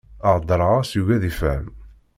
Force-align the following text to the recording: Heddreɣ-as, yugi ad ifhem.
Heddreɣ-as, 0.33 0.89
yugi 0.95 1.13
ad 1.15 1.23
ifhem. 1.29 1.65